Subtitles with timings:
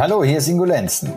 [0.00, 1.12] Hallo, hier ist Ingo Lenzen.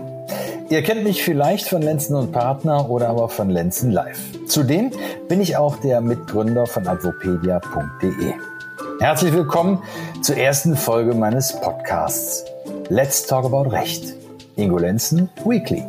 [0.68, 4.20] Ihr kennt mich vielleicht von Lenzen und Partner oder aber von Lenzen Live.
[4.46, 4.92] Zudem
[5.30, 8.34] bin ich auch der Mitgründer von advopedia.de.
[9.00, 9.82] Herzlich willkommen
[10.22, 12.44] zur ersten Folge meines Podcasts
[12.90, 14.16] Let's Talk About Recht.
[14.58, 15.86] Ingo Lenzen Weekly.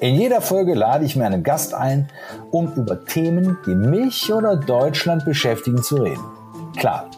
[0.00, 2.08] In jeder Folge lade ich mir einen Gast ein,
[2.50, 6.43] um über Themen, die mich oder Deutschland beschäftigen, zu reden.
[6.76, 7.08] Klar,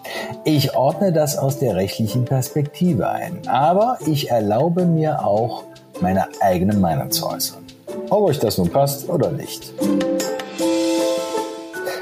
[0.45, 5.64] ich ordne das aus der rechtlichen Perspektive ein, aber ich erlaube mir auch,
[6.01, 7.64] meine eigene Meinung zu äußern.
[8.11, 9.73] Ob euch das nun passt oder nicht.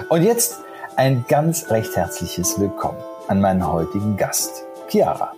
[0.09, 0.57] Und jetzt
[0.97, 2.99] ein ganz recht herzliches Willkommen
[3.29, 5.33] an meinen heutigen Gast, Chiara.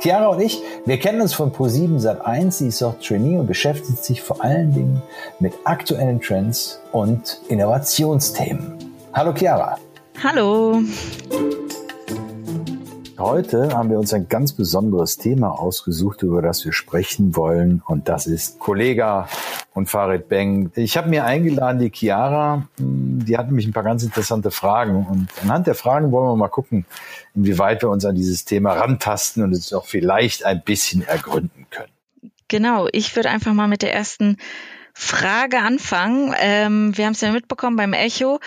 [0.00, 2.50] Chiara und ich, wir kennen uns von Pro7 Sat1.
[2.52, 5.02] Sie ist auch Trainee und beschäftigt sich vor allen Dingen
[5.38, 8.78] mit aktuellen Trends und Innovationsthemen.
[9.12, 9.78] Hallo Chiara.
[10.22, 10.80] Hallo.
[13.20, 17.82] Heute haben wir uns ein ganz besonderes Thema ausgesucht, über das wir sprechen wollen.
[17.86, 19.28] Und das ist Kollega
[19.74, 20.72] und Farid Beng.
[20.74, 25.06] Ich habe mir eingeladen, die Chiara, hm, die hat nämlich ein paar ganz interessante Fragen.
[25.06, 26.86] Und anhand der Fragen wollen wir mal gucken,
[27.34, 31.92] inwieweit wir uns an dieses Thema rantasten und es auch vielleicht ein bisschen ergründen können.
[32.48, 34.38] Genau, ich würde einfach mal mit der ersten
[34.94, 36.34] Frage anfangen.
[36.40, 38.40] Ähm, wir haben es ja mitbekommen beim Echo.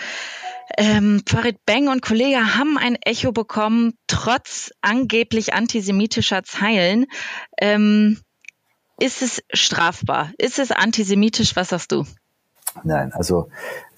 [0.76, 7.06] Ähm, Farid Beng und Kollege haben ein Echo bekommen, trotz angeblich antisemitischer Zeilen.
[7.58, 8.18] Ähm,
[8.98, 10.32] ist es strafbar?
[10.38, 11.56] Ist es antisemitisch?
[11.56, 12.04] Was sagst du?
[12.82, 13.48] Nein, also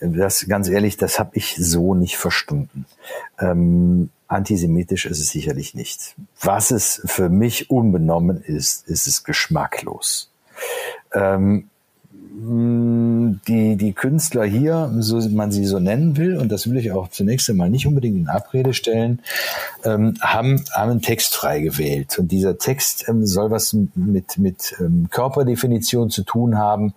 [0.00, 2.84] das ganz ehrlich, das habe ich so nicht verstanden.
[3.38, 6.14] Ähm, antisemitisch ist es sicherlich nicht.
[6.40, 10.30] Was es für mich unbenommen ist, ist es geschmacklos.
[11.12, 11.70] Ähm,
[12.38, 17.08] die, die Künstler hier, so man sie so nennen will, und das will ich auch
[17.08, 19.20] zunächst einmal nicht unbedingt in Abrede stellen,
[19.84, 22.18] ähm, haben, haben einen Text frei gewählt.
[22.18, 26.92] Und dieser Text ähm, soll was mit, mit ähm, Körperdefinition zu tun haben.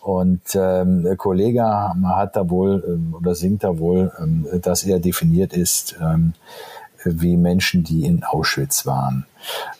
[0.00, 5.00] Und ähm, der Kollege hat da wohl ähm, oder singt da wohl, ähm, dass er
[5.00, 6.34] definiert ist ähm,
[7.06, 9.24] wie Menschen, die in Auschwitz waren.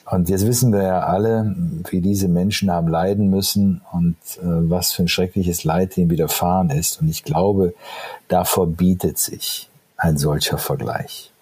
[0.07, 1.55] Und jetzt wissen wir ja alle,
[1.89, 6.71] wie diese Menschen haben leiden müssen und äh, was für ein schreckliches Leid ihnen widerfahren
[6.71, 7.01] ist.
[7.01, 7.75] Und ich glaube,
[8.29, 11.33] da verbietet sich ein solcher Vergleich.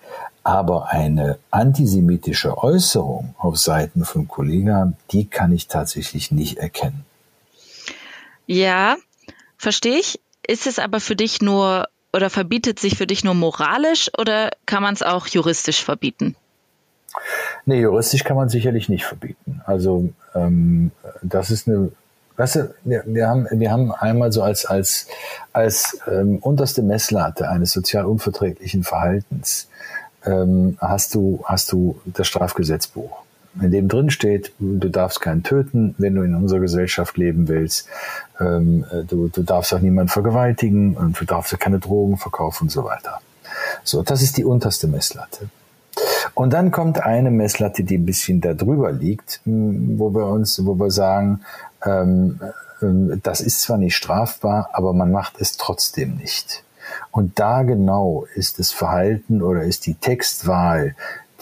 [0.44, 7.04] Aber eine antisemitische Äußerung auf Seiten von Kollegen, die kann ich tatsächlich nicht erkennen.
[8.46, 8.96] Ja,
[9.56, 10.20] verstehe ich.
[10.46, 14.82] Ist es aber für dich nur oder verbietet sich für dich nur moralisch oder kann
[14.82, 16.36] man es auch juristisch verbieten?
[17.66, 19.60] Nee, juristisch kann man sicherlich nicht verbieten.
[19.66, 20.90] Also ähm,
[21.22, 21.92] das ist eine,
[22.36, 25.06] weißt du, wir, wir, haben, wir haben einmal so als, als,
[25.52, 29.68] als ähm, unterste Messlatte eines sozial unverträglichen Verhaltens
[30.24, 33.22] ähm, hast du, hast du das Strafgesetzbuch
[33.60, 37.86] in dem drin steht, du darfst keinen töten, wenn du in unserer Gesellschaft leben willst.
[38.40, 42.84] Ähm, du, du darfst auch niemanden vergewaltigen und du darfst keine Drogen verkaufen und so
[42.84, 43.20] weiter.
[43.84, 45.50] So, das ist die unterste Messlatte.
[46.34, 50.90] Und dann kommt eine Messlatte, die ein bisschen darüber liegt, wo wir uns, wo wir
[50.90, 51.40] sagen,
[51.84, 52.40] ähm,
[52.80, 56.64] ähm, das ist zwar nicht strafbar, aber man macht es trotzdem nicht.
[57.10, 60.94] Und da genau ist das Verhalten oder ist die Textwahl,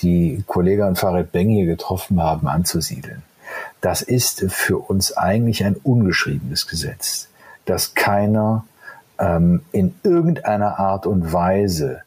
[0.03, 3.23] die Kollege und Farid Beng hier getroffen haben, anzusiedeln.
[3.81, 7.29] Das ist für uns eigentlich ein ungeschriebenes Gesetz,
[7.65, 8.65] dass keiner
[9.19, 12.03] ähm, in irgendeiner Art und Weise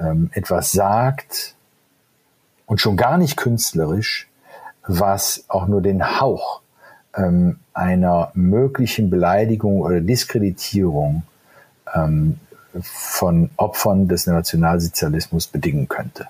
[0.00, 1.54] ähm, etwas sagt
[2.68, 4.28] und schon gar nicht künstlerisch,
[4.86, 6.60] was auch nur den Hauch
[7.16, 11.22] ähm, einer möglichen Beleidigung oder Diskreditierung
[11.94, 12.38] ähm,
[12.82, 16.28] von Opfern des Nationalsozialismus bedingen könnte.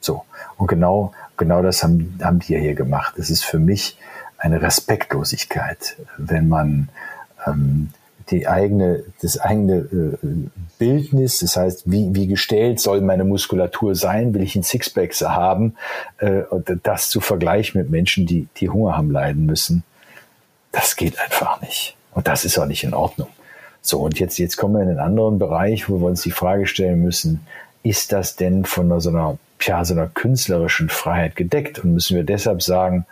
[0.00, 0.24] So.
[0.56, 3.14] Und genau, genau das haben, haben die hier gemacht.
[3.16, 3.98] Es ist für mich
[4.36, 6.90] eine Respektlosigkeit, wenn man
[7.46, 7.90] ähm,
[8.30, 10.28] die eigene, das eigene äh,
[10.78, 15.74] Bildnis, das heißt, wie, wie gestellt soll meine Muskulatur sein, will ich ein Sixpack haben,
[16.18, 19.82] äh, und das zu vergleichen mit Menschen, die, die Hunger haben leiden müssen,
[20.72, 21.96] das geht einfach nicht.
[22.12, 23.28] Und das ist auch nicht in Ordnung.
[23.80, 26.66] So, und jetzt, jetzt kommen wir in einen anderen Bereich, wo wir uns die Frage
[26.66, 27.46] stellen müssen,
[27.82, 32.24] ist das denn von so einer ja, so einer künstlerischen Freiheit gedeckt und müssen wir
[32.24, 33.06] deshalb sagen,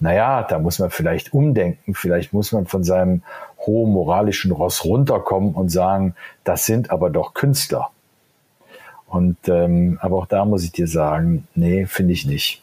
[0.00, 3.22] naja, da muss man vielleicht umdenken, vielleicht muss man von seinem
[3.58, 7.90] hohen moralischen Ross runterkommen und sagen, das sind aber doch Künstler.
[9.06, 12.62] Und ähm, aber auch da muss ich dir sagen, nee, finde ich nicht.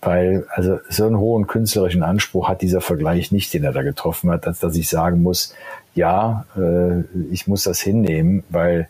[0.00, 4.30] Weil, also so einen hohen künstlerischen Anspruch hat dieser Vergleich nicht, den er da getroffen
[4.30, 5.54] hat, als dass ich sagen muss,
[5.94, 8.88] ja, äh, ich muss das hinnehmen, weil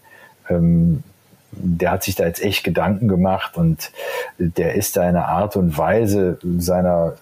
[0.49, 1.03] ähm,
[1.53, 3.91] der hat sich da jetzt echt Gedanken gemacht und
[4.39, 7.17] der ist da eine Art und Weise seiner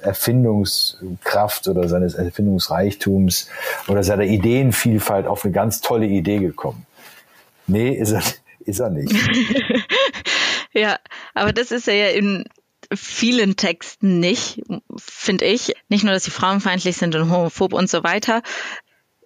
[0.00, 3.48] Erfindungskraft oder seines Erfindungsreichtums
[3.88, 6.86] oder seiner Ideenvielfalt auf eine ganz tolle Idee gekommen.
[7.66, 8.22] Nee, ist er,
[8.60, 9.12] ist er nicht.
[10.72, 10.98] ja,
[11.34, 12.44] aber das ist er ja in
[12.94, 14.62] vielen Texten nicht,
[14.96, 15.74] finde ich.
[15.88, 18.42] Nicht nur, dass sie frauenfeindlich sind und homophob und so weiter.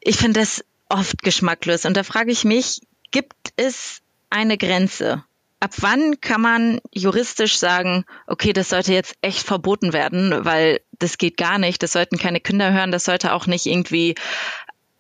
[0.01, 1.85] Ich finde das oft geschmacklos.
[1.85, 2.81] Und da frage ich mich,
[3.11, 4.01] gibt es
[4.31, 5.25] eine Grenze?
[5.61, 11.19] Ab wann kann man juristisch sagen, okay, das sollte jetzt echt verboten werden, weil das
[11.19, 14.15] geht gar nicht, das sollten keine Kinder hören, das sollte auch nicht irgendwie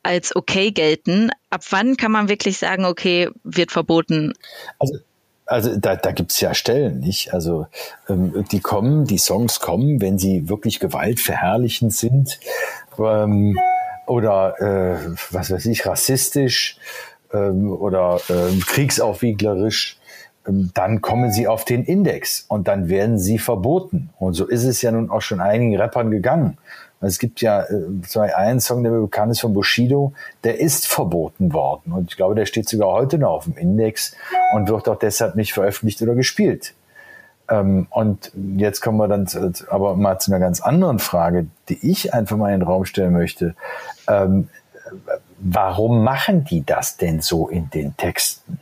[0.03, 1.31] als okay gelten.
[1.49, 4.35] Ab wann kann man wirklich sagen, okay, wird verboten?
[4.79, 4.99] Also
[5.51, 7.35] also da, da gibt ja Stellen, nicht?
[7.35, 7.67] Also
[8.09, 12.39] ähm, die kommen, die Songs kommen, wenn sie wirklich gewaltverherrlichend sind
[12.97, 13.59] ähm,
[14.07, 16.77] oder äh, was weiß ich, rassistisch
[17.33, 19.99] ähm, oder äh, kriegsaufwieglerisch,
[20.47, 24.11] ähm, dann kommen sie auf den Index und dann werden sie verboten.
[24.19, 26.59] Und so ist es ja nun auch schon einigen Rappern gegangen.
[27.03, 30.13] Es gibt ja äh, einen Song, der bekannt ist von Bushido,
[30.45, 31.93] der ist verboten worden.
[31.93, 34.15] Und ich glaube, der steht sogar heute noch auf dem Index
[34.55, 36.75] und wird auch deshalb nicht veröffentlicht oder gespielt.
[37.49, 39.27] Ähm, und jetzt kommen wir dann
[39.69, 43.13] aber mal zu einer ganz anderen Frage, die ich einfach mal in den Raum stellen
[43.13, 43.55] möchte.
[44.07, 44.49] Ähm,
[45.41, 48.59] warum machen die das denn so in den Texten?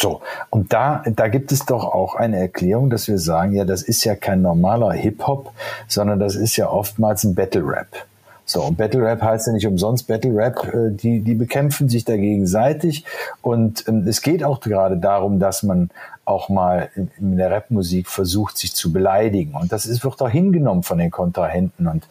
[0.00, 3.82] So, und da, da gibt es doch auch eine Erklärung, dass wir sagen, ja, das
[3.82, 5.52] ist ja kein normaler Hip-Hop,
[5.88, 8.06] sondern das ist ja oftmals ein Battle-Rap.
[8.48, 12.06] So, und Battle Rap heißt ja nicht umsonst Battle Rap, äh, die, die bekämpfen sich
[12.06, 13.04] da gegenseitig.
[13.42, 15.90] Und ähm, es geht auch gerade darum, dass man
[16.24, 19.54] auch mal in, in der Rapmusik versucht, sich zu beleidigen.
[19.54, 21.88] Und das ist, wird auch hingenommen von den Kontrahenten.
[21.88, 22.04] Und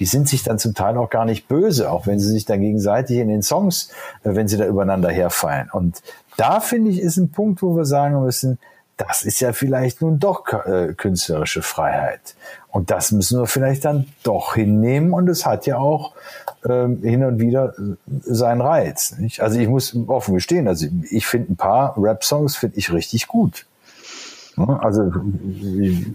[0.00, 2.60] die sind sich dann zum Teil auch gar nicht böse, auch wenn sie sich dann
[2.60, 3.90] gegenseitig in den Songs,
[4.24, 5.68] äh, wenn sie da übereinander herfallen.
[5.70, 6.02] Und
[6.36, 8.58] da finde ich, ist ein Punkt, wo wir sagen müssen,
[8.96, 12.34] das ist ja vielleicht nun doch äh, künstlerische Freiheit.
[12.68, 15.12] Und das müssen wir vielleicht dann doch hinnehmen.
[15.12, 16.12] Und es hat ja auch
[16.68, 19.16] ähm, hin und wieder äh, seinen Reiz.
[19.18, 19.40] Nicht?
[19.40, 23.66] Also ich muss offen gestehen, also ich finde ein paar Rap-Songs finde ich richtig gut.
[24.56, 25.10] Also,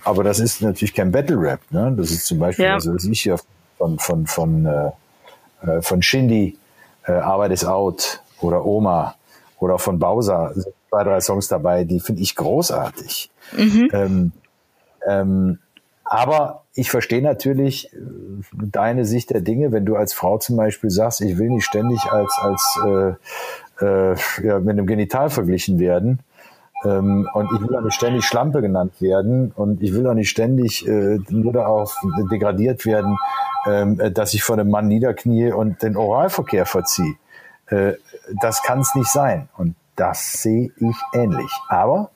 [0.04, 1.62] aber das ist natürlich kein Battle Rap.
[1.72, 1.94] Ne?
[1.98, 2.76] Das ist zum Beispiel, ja.
[2.76, 3.38] also das ich hier
[3.78, 4.92] von von von äh,
[5.66, 6.58] äh, von Shindy,
[7.06, 9.16] äh, Arbeit ist out oder Oma
[9.60, 10.54] oder von Bowser
[10.90, 13.30] zwei, drei Songs dabei, die finde ich großartig.
[13.56, 13.90] Mhm.
[13.94, 14.32] Ähm,
[15.08, 15.60] ähm,
[16.04, 17.98] aber ich verstehe natürlich äh,
[18.54, 22.06] deine Sicht der Dinge, wenn du als Frau zum Beispiel sagst, ich will nicht ständig
[22.12, 26.20] als, als äh, äh, ja, mit einem Genital verglichen werden.
[26.84, 30.30] Ähm, und ich will auch nicht ständig Schlampe genannt werden und ich will auch nicht
[30.30, 31.96] ständig äh, nur darauf
[32.32, 33.18] degradiert werden,
[33.66, 37.16] dass ich vor einem Mann niederknie und den Oralverkehr verziehe.
[37.68, 37.94] Äh,
[38.42, 39.50] das kann es nicht sein.
[39.58, 41.52] Und das sehe ich ähnlich.
[41.70, 42.12] Aber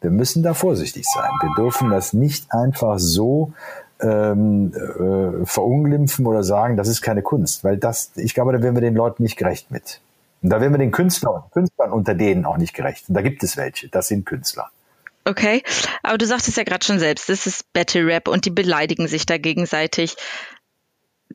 [0.00, 1.30] wir müssen da vorsichtig sein.
[1.40, 3.52] Wir dürfen das nicht einfach so
[4.00, 8.74] ähm, äh, verunglimpfen oder sagen, das ist keine Kunst, weil das, ich glaube, da werden
[8.74, 10.00] wir den Leuten nicht gerecht mit.
[10.42, 13.08] Und da werden wir den Künstlern, Künstlern unter denen auch nicht gerecht.
[13.08, 14.68] Und da gibt es welche, das sind Künstler.
[15.26, 15.62] Okay,
[16.02, 19.24] aber du sagtest ja gerade schon selbst, das ist Battle Rap und die beleidigen sich
[19.24, 20.16] da gegenseitig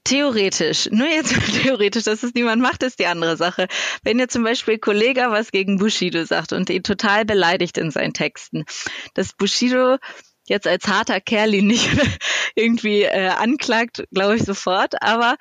[0.04, 3.68] theoretisch, nur jetzt theoretisch, dass es niemand macht, ist die andere Sache.
[4.04, 8.14] Wenn jetzt zum Beispiel Kollega was gegen Bushido sagt und ihn total beleidigt in seinen
[8.14, 8.66] Texten,
[9.14, 9.98] dass Bushido
[10.46, 11.90] jetzt als harter Kerl ihn nicht
[12.56, 15.36] irgendwie äh, anklagt, glaube ich sofort, aber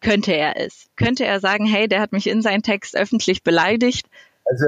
[0.00, 0.86] könnte er es?
[0.96, 4.06] Könnte er sagen, hey, der hat mich in seinen Text öffentlich beleidigt?
[4.44, 4.66] Also,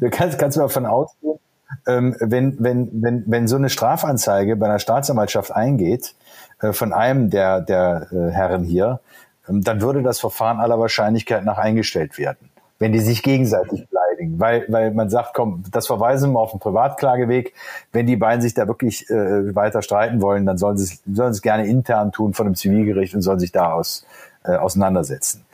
[0.00, 1.38] du kannst, kannst du davon ausgehen,
[1.86, 6.14] ähm, wenn, wenn, wenn, wenn so eine Strafanzeige bei einer Staatsanwaltschaft eingeht,
[6.72, 9.00] von einem der, der äh, Herren hier,
[9.48, 14.38] ähm, dann würde das Verfahren aller Wahrscheinlichkeit nach eingestellt werden, wenn die sich gegenseitig beleidigen.
[14.38, 17.52] Weil, weil man sagt, komm, das verweisen wir auf den Privatklageweg.
[17.92, 21.42] Wenn die beiden sich da wirklich äh, weiter streiten wollen, dann sollen sie, sollen es
[21.42, 24.06] gerne intern tun von einem Zivilgericht und sollen sich daraus
[24.44, 25.44] äh, auseinandersetzen.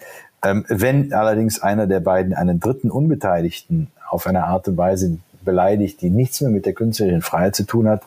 [0.43, 6.01] Ähm, wenn allerdings einer der beiden einen dritten Unbeteiligten auf eine Art und Weise beleidigt,
[6.03, 8.03] die nichts mehr mit der künstlerischen Freiheit zu tun hat,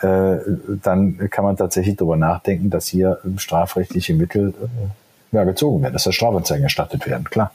[0.00, 0.38] äh,
[0.82, 6.04] dann kann man tatsächlich darüber nachdenken, dass hier strafrechtliche Mittel äh, ja, gezogen werden, dass
[6.04, 7.52] da Strafanzeigen erstattet werden, klar.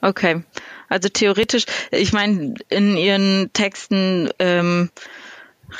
[0.00, 0.42] Okay,
[0.88, 4.90] also theoretisch, ich meine, in Ihren Texten ähm,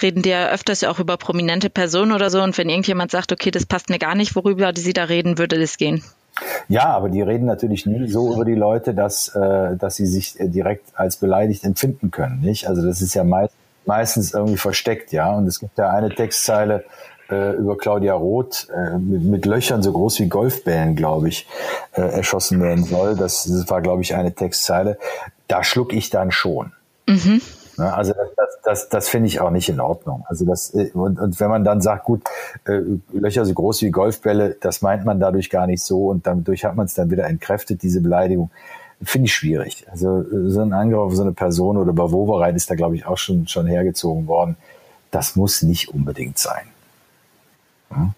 [0.03, 3.33] reden die ja öfters ja auch über prominente Personen oder so und wenn irgendjemand sagt,
[3.33, 6.03] okay, das passt mir gar nicht, worüber Sie da reden, würde das gehen.
[6.69, 10.39] Ja, aber die reden natürlich nie so über die Leute, dass, äh, dass sie sich
[10.39, 12.41] äh, direkt als beleidigt empfinden können.
[12.41, 12.69] Nicht?
[12.69, 13.55] Also das ist ja meist,
[13.87, 15.33] meistens irgendwie versteckt, ja.
[15.33, 16.85] Und es gibt ja eine Textzeile
[17.31, 21.47] äh, über Claudia Roth äh, mit, mit Löchern so groß wie Golfbällen, glaube ich,
[21.93, 23.17] äh, erschossen werden soll.
[23.17, 24.99] Das, das war, glaube ich, eine Textzeile.
[25.49, 26.73] Da schluck ich dann schon.
[27.09, 27.41] Mhm.
[27.79, 30.25] Ne, also das, das, das, finde ich auch nicht in Ordnung.
[30.29, 32.23] Also das äh, und, und wenn man dann sagt, gut,
[32.65, 32.81] äh,
[33.13, 36.77] Löcher so groß wie Golfbälle, das meint man dadurch gar nicht so und dadurch hat
[36.77, 38.51] man es dann wieder entkräftet, diese Beleidigung,
[39.03, 39.87] finde ich schwierig.
[39.91, 42.97] Also äh, so ein Angriff auf so eine Person oder bei Wovereit ist da, glaube
[42.97, 44.57] ich, auch schon, schon hergezogen worden.
[45.11, 46.67] Das muss nicht unbedingt sein.
[47.91, 48.15] Hm?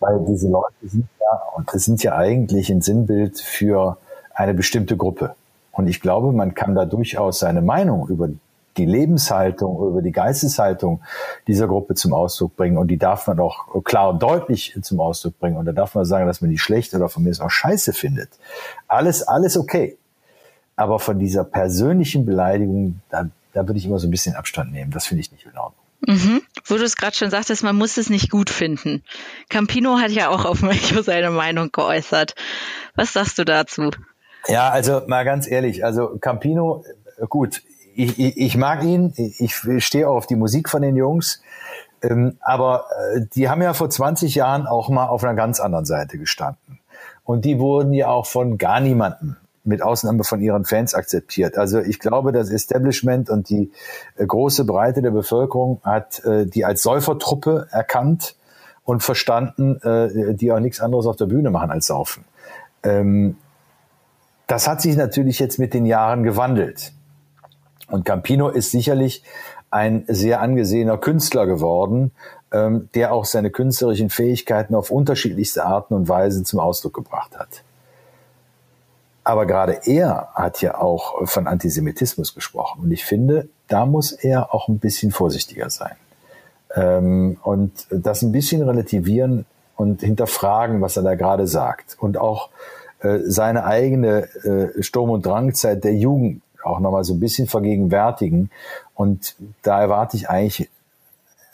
[0.00, 3.98] Weil diese Leute sind ja, und das sind ja eigentlich ein Sinnbild für
[4.34, 5.36] eine bestimmte Gruppe.
[5.70, 8.28] Und ich glaube, man kann da durchaus seine Meinung über
[8.76, 11.02] die Lebenshaltung, über die Geisteshaltung
[11.46, 12.78] dieser Gruppe zum Ausdruck bringen.
[12.78, 15.56] Und die darf man auch klar und deutlich zum Ausdruck bringen.
[15.56, 18.30] Und da darf man sagen, dass man die schlecht oder von mir auch scheiße findet.
[18.88, 19.96] Alles, alles okay.
[20.76, 24.90] Aber von dieser persönlichen Beleidigung, da, da würde ich immer so ein bisschen Abstand nehmen.
[24.90, 25.82] Das finde ich nicht in Ordnung.
[26.06, 26.42] Mhm.
[26.64, 29.02] Wo du es gerade schon sagtest, man muss es nicht gut finden.
[29.48, 32.34] Campino hat ja auch auf mich seine Meinung geäußert.
[32.96, 33.90] Was sagst du dazu?
[34.48, 36.84] Ja, also mal ganz ehrlich, also Campino,
[37.28, 37.62] gut,
[37.94, 41.42] ich, ich, mag ihn, ich stehe auch auf die Musik von den Jungs,
[42.02, 45.84] ähm, aber äh, die haben ja vor 20 Jahren auch mal auf einer ganz anderen
[45.84, 46.80] Seite gestanden.
[47.24, 51.56] Und die wurden ja auch von gar niemandem mit Ausnahme von ihren Fans akzeptiert.
[51.56, 53.70] Also ich glaube, das Establishment und die
[54.16, 58.36] äh, große Breite der Bevölkerung hat äh, die als Säufertruppe erkannt
[58.84, 59.78] und verstanden,
[60.34, 62.24] die auch nichts anderes auf der Bühne machen als saufen.
[62.82, 63.36] Ähm,
[64.48, 66.92] das hat sich natürlich jetzt mit den Jahren gewandelt.
[67.92, 69.22] Und Campino ist sicherlich
[69.70, 72.12] ein sehr angesehener Künstler geworden,
[72.50, 77.62] ähm, der auch seine künstlerischen Fähigkeiten auf unterschiedlichste Arten und Weisen zum Ausdruck gebracht hat.
[79.24, 82.82] Aber gerade er hat ja auch von Antisemitismus gesprochen.
[82.82, 85.96] Und ich finde, da muss er auch ein bisschen vorsichtiger sein.
[86.74, 89.44] Ähm, und das ein bisschen relativieren
[89.76, 91.96] und hinterfragen, was er da gerade sagt.
[92.00, 92.48] Und auch
[93.00, 98.50] äh, seine eigene äh, Sturm- und Drangzeit der Jugend auch nochmal so ein bisschen vergegenwärtigen.
[98.94, 100.68] Und da erwarte ich eigentlich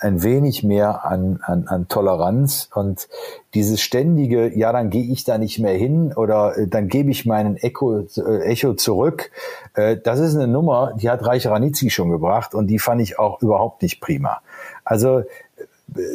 [0.00, 3.08] ein wenig mehr an, an, an Toleranz und
[3.54, 7.26] dieses ständige, ja, dann gehe ich da nicht mehr hin oder äh, dann gebe ich
[7.26, 9.32] meinen Echo, äh, Echo zurück.
[9.74, 13.18] Äh, das ist eine Nummer, die hat Reich Ranitzky schon gebracht und die fand ich
[13.18, 14.40] auch überhaupt nicht prima.
[14.84, 15.24] Also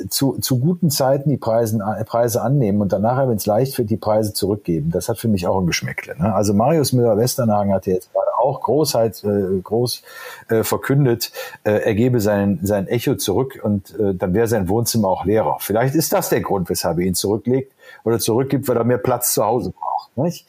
[0.09, 3.97] zu, zu guten Zeiten die Preise, Preise annehmen und danach, wenn es leicht wird, die
[3.97, 4.91] Preise zurückgeben.
[4.91, 6.15] Das hat für mich auch ein Geschmäckle.
[6.17, 6.33] Ne?
[6.33, 10.03] Also Marius Müller-Westernhagen hat jetzt gerade auch Großheit, äh, groß
[10.49, 11.31] äh, verkündet,
[11.63, 15.57] äh, er gebe sein, sein Echo zurück und äh, dann wäre sein Wohnzimmer auch leerer.
[15.59, 17.73] Vielleicht ist das der Grund, weshalb er ihn zurücklegt
[18.03, 20.17] oder zurückgibt, weil er mehr Platz zu Hause braucht.
[20.17, 20.45] Nicht?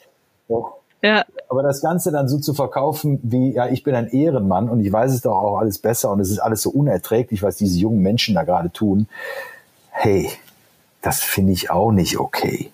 [0.48, 0.74] So.
[1.02, 1.24] Ja.
[1.50, 4.90] Aber das Ganze dann so zu verkaufen, wie, ja, ich bin ein Ehrenmann und ich
[4.90, 8.00] weiß es doch auch alles besser und es ist alles so unerträglich, was diese jungen
[8.00, 9.06] Menschen da gerade tun.
[9.90, 10.30] Hey,
[11.02, 12.72] das finde ich auch nicht okay.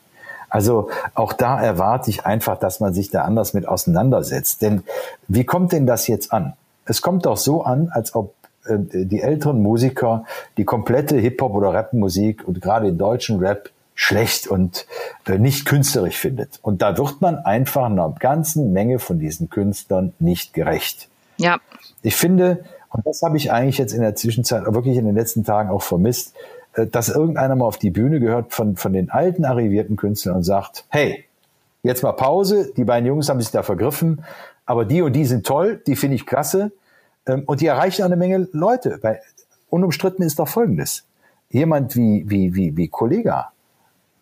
[0.51, 4.63] Also auch da erwarte ich einfach, dass man sich da anders mit auseinandersetzt.
[4.63, 4.83] Denn
[5.29, 6.55] wie kommt denn das jetzt an?
[6.85, 8.35] Es kommt doch so an, als ob
[8.67, 10.25] äh, die älteren Musiker
[10.57, 14.87] die komplette Hip-Hop oder Rap-Musik und gerade den deutschen Rap schlecht und
[15.27, 16.59] äh, nicht künstlerisch findet.
[16.63, 21.09] Und da wird man einfach einer ganzen Menge von diesen Künstlern nicht gerecht.
[21.37, 21.59] Ja.
[22.03, 25.45] Ich finde, und das habe ich eigentlich jetzt in der Zwischenzeit, wirklich in den letzten
[25.45, 26.35] Tagen auch vermisst,
[26.75, 30.85] dass irgendeiner mal auf die Bühne gehört von, von den alten arrivierten Künstlern und sagt,
[30.89, 31.25] hey,
[31.83, 34.25] jetzt mal Pause, die beiden Jungs haben sich da vergriffen,
[34.67, 36.71] aber die und die sind toll, die finde ich klasse
[37.27, 38.99] ähm, und die erreichen eine Menge Leute.
[39.03, 39.21] Weil
[39.69, 41.05] unumstritten ist doch Folgendes.
[41.51, 43.51] Jemand wie, wie, wie, wie Kollega,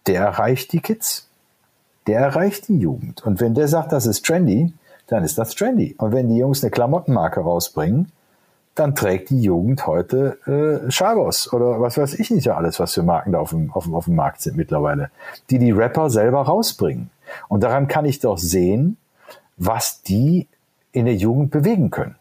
[0.06, 1.28] der erreicht die Kids.
[2.06, 3.24] Der erreicht die Jugend.
[3.26, 4.72] Und wenn der sagt, das ist trendy,
[5.08, 5.94] dann ist das trendy.
[5.98, 8.10] Und wenn die Jungs eine Klamottenmarke rausbringen,
[8.78, 12.94] dann trägt die Jugend heute äh, Chavos oder was weiß ich nicht ja alles, was
[12.94, 15.10] für Marken da auf dem, auf, dem, auf dem Markt sind mittlerweile,
[15.50, 17.10] die die Rapper selber rausbringen.
[17.48, 18.96] Und daran kann ich doch sehen,
[19.56, 20.46] was die
[20.92, 22.14] in der Jugend bewegen können.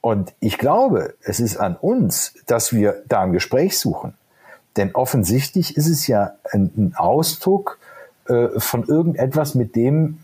[0.00, 4.14] Und ich glaube, es ist an uns, dass wir da ein Gespräch suchen.
[4.76, 7.78] Denn offensichtlich ist es ja ein, ein Ausdruck
[8.26, 10.18] äh, von irgendetwas, mit dem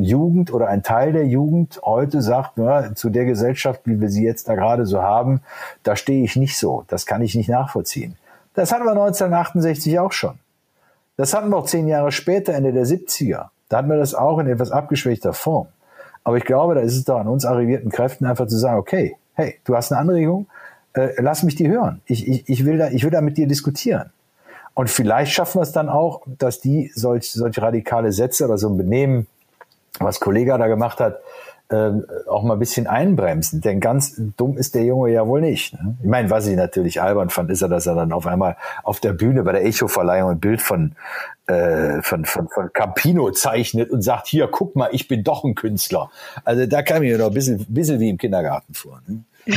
[0.00, 4.24] Jugend oder ein Teil der Jugend heute sagt, ja, zu der Gesellschaft, wie wir sie
[4.24, 5.42] jetzt da gerade so haben,
[5.82, 6.84] da stehe ich nicht so.
[6.88, 8.16] Das kann ich nicht nachvollziehen.
[8.54, 10.38] Das hatten wir 1968 auch schon.
[11.16, 13.48] Das hatten wir auch zehn Jahre später, Ende der 70er.
[13.68, 15.68] Da hatten wir das auch in etwas abgeschwächter Form.
[16.24, 19.16] Aber ich glaube, da ist es doch an uns arrivierten Kräften einfach zu sagen, okay,
[19.34, 20.46] hey, du hast eine Anregung,
[20.94, 22.00] äh, lass mich die hören.
[22.06, 24.10] Ich, ich, ich, will da, ich will da mit dir diskutieren.
[24.74, 28.68] Und vielleicht schaffen wir es dann auch, dass die solch, solch radikale Sätze oder so
[28.68, 29.26] ein Benehmen,
[29.98, 31.20] was Kollege da gemacht hat,
[31.72, 31.90] äh,
[32.28, 33.60] auch mal ein bisschen einbremsen.
[33.60, 35.72] Denn ganz dumm ist der Junge ja wohl nicht.
[35.74, 35.96] Ne?
[36.02, 39.00] Ich meine, was ich natürlich albern fand, ist ja, dass er dann auf einmal auf
[39.00, 40.94] der Bühne bei der Echo-Verleihung ein Bild von,
[41.46, 45.54] äh, von, von, von Campino zeichnet und sagt, hier, guck mal, ich bin doch ein
[45.54, 46.10] Künstler.
[46.44, 49.00] Also da kam mir noch ein bisschen, bisschen wie im Kindergarten vor.
[49.06, 49.24] Ne?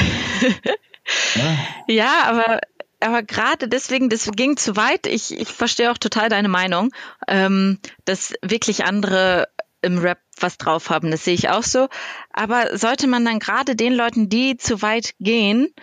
[1.87, 2.61] ja, aber
[3.01, 5.05] aber gerade deswegen, das ging zu weit.
[5.05, 6.91] Ich, ich verstehe auch total deine Meinung,
[7.27, 9.47] ähm, dass wirklich andere
[9.85, 11.11] im Rap was drauf haben.
[11.11, 11.87] Das sehe ich auch so.
[12.33, 15.73] Aber sollte man dann gerade den Leuten, die zu weit gehen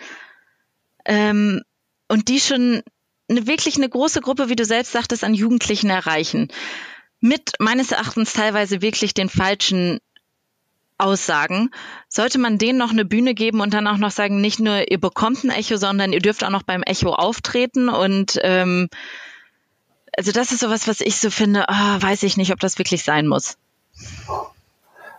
[1.05, 1.61] ähm,
[2.07, 2.83] und die schon
[3.29, 6.49] eine, wirklich eine große Gruppe, wie du selbst sagtest, an Jugendlichen erreichen,
[7.19, 9.99] mit meines Erachtens teilweise wirklich den falschen
[10.97, 11.69] Aussagen,
[12.07, 14.99] sollte man denen noch eine Bühne geben und dann auch noch sagen, nicht nur ihr
[14.99, 18.89] bekommt ein Echo, sondern ihr dürft auch noch beim Echo auftreten und ähm,
[20.15, 23.03] also das ist sowas, was ich so finde, oh, weiß ich nicht, ob das wirklich
[23.03, 23.57] sein muss.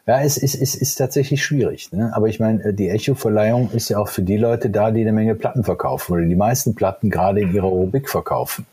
[0.07, 1.91] Ja, es ist, es ist tatsächlich schwierig.
[1.93, 2.13] Ne?
[2.15, 5.35] Aber ich meine, die Echo-Verleihung ist ja auch für die Leute da, die eine Menge
[5.35, 8.67] Platten verkaufen oder die meisten Platten gerade in ihrer Rubrik verkaufen.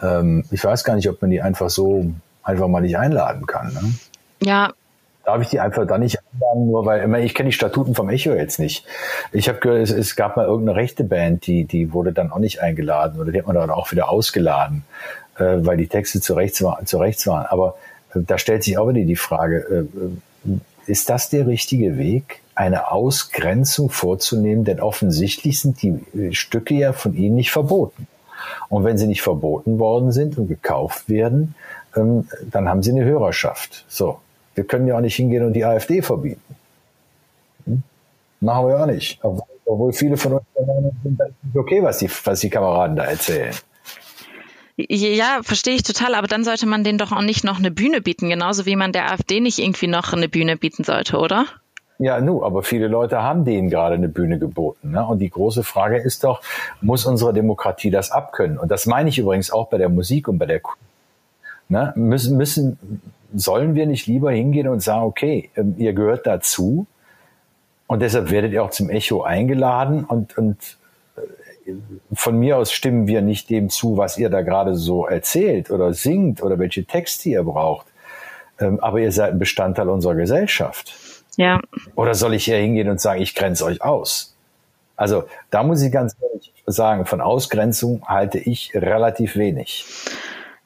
[0.00, 2.06] Ähm, ich weiß gar nicht, ob man die einfach so
[2.42, 3.74] einfach mal nicht einladen kann.
[3.74, 3.94] Ne?
[4.42, 4.72] Ja.
[5.26, 7.94] Darf ich die einfach da nicht einladen, nur weil, ich, meine, ich kenne die Statuten
[7.94, 8.86] vom Echo jetzt nicht.
[9.32, 12.38] Ich habe gehört, es, es, gab mal irgendeine rechte Band, die, die wurde dann auch
[12.38, 14.84] nicht eingeladen oder die hat man dann auch wieder ausgeladen,
[15.38, 17.46] äh, weil die Texte zu rechts, war, zu rechts waren.
[17.46, 17.76] Aber
[18.14, 19.88] da stellt sich auch wieder die Frage,
[20.46, 20.50] äh,
[20.86, 24.64] ist das der richtige Weg, eine Ausgrenzung vorzunehmen?
[24.64, 28.06] Denn offensichtlich sind die äh, Stücke ja von Ihnen nicht verboten.
[28.68, 31.54] Und wenn sie nicht verboten worden sind und gekauft werden,
[31.96, 33.84] ähm, dann haben sie eine Hörerschaft.
[33.88, 34.18] So.
[34.54, 36.54] Wir können ja auch nicht hingehen und die AfD verbieten.
[37.66, 37.82] Hm?
[38.40, 39.18] Machen wir auch nicht.
[39.66, 40.42] Obwohl viele von uns
[41.02, 41.20] sind,
[41.54, 43.54] okay, was die, was die Kameraden da erzählen.
[44.76, 48.00] Ja, verstehe ich total, aber dann sollte man denen doch auch nicht noch eine Bühne
[48.00, 51.46] bieten, genauso wie man der AfD nicht irgendwie noch eine Bühne bieten sollte, oder?
[51.98, 54.90] Ja, nu, aber viele Leute haben denen gerade eine Bühne geboten.
[54.90, 55.06] Ne?
[55.06, 56.42] Und die große Frage ist doch,
[56.80, 58.58] muss unsere Demokratie das abkönnen?
[58.58, 60.80] Und das meine ich übrigens auch bei der Musik und bei der Kunst.
[61.68, 61.92] Ne?
[61.94, 63.00] Müssen, müssen,
[63.32, 66.86] sollen wir nicht lieber hingehen und sagen, okay, ähm, ihr gehört dazu
[67.86, 70.76] und deshalb werdet ihr auch zum Echo eingeladen und, und
[72.12, 75.94] von mir aus stimmen wir nicht dem zu, was ihr da gerade so erzählt oder
[75.94, 77.86] singt oder welche Texte ihr braucht.
[78.60, 80.94] Ähm, aber ihr seid ein Bestandteil unserer Gesellschaft.
[81.36, 81.60] Ja.
[81.96, 84.36] Oder soll ich hier hingehen und sagen, ich grenze euch aus?
[84.96, 89.84] Also da muss ich ganz ehrlich sagen, von Ausgrenzung halte ich relativ wenig.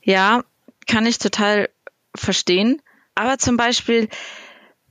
[0.03, 0.43] Ja,
[0.87, 1.71] kann ich total
[2.15, 2.83] verstehen.
[3.15, 4.09] Aber zum Beispiel,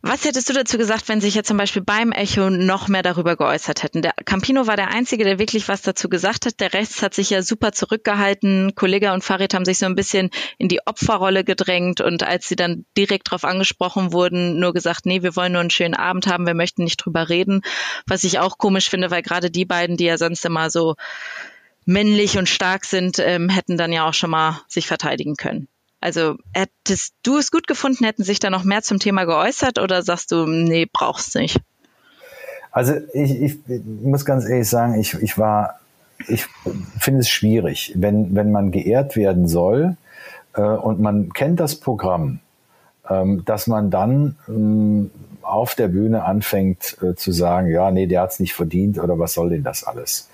[0.08, 3.36] was hättest du dazu gesagt, wenn sich jetzt zum Beispiel beim Echo noch mehr darüber
[3.36, 4.02] geäußert hätten?
[4.02, 6.62] Der Campino war der Einzige, der wirklich was dazu gesagt hat.
[6.62, 8.74] Der Rest hat sich ja super zurückgehalten.
[8.74, 12.56] Kollege und Farid haben sich so ein bisschen in die Opferrolle gedrängt und als sie
[12.56, 16.48] dann direkt darauf angesprochen wurden, nur gesagt, nee, wir wollen nur einen schönen Abend haben,
[16.48, 17.62] wir möchten nicht drüber reden.
[18.08, 20.96] Was ich auch komisch finde, weil gerade die beiden, die ja sonst immer so
[21.86, 25.67] männlich und stark sind, ähm, hätten dann ja auch schon mal sich verteidigen können.
[25.99, 30.03] Also hättest du es gut gefunden, hätten sich da noch mehr zum Thema geäußert oder
[30.03, 31.60] sagst du, nee, brauchst nicht?
[32.71, 33.60] Also ich, ich
[34.03, 35.79] muss ganz ehrlich sagen, ich, ich war,
[36.27, 36.45] ich
[36.99, 39.97] finde es schwierig, wenn, wenn man geehrt werden soll
[40.53, 42.39] äh, und man kennt das Programm,
[43.10, 45.10] ähm, dass man dann ähm,
[45.41, 49.17] auf der Bühne anfängt äh, zu sagen, ja, nee, der hat es nicht verdient oder
[49.17, 50.29] was soll denn das alles?